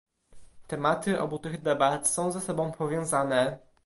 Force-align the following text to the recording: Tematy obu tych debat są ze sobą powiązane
Tematy 0.67 1.17
obu 1.19 1.39
tych 1.39 1.61
debat 1.61 2.07
są 2.07 2.31
ze 2.31 2.41
sobą 2.41 2.71
powiązane 2.71 3.59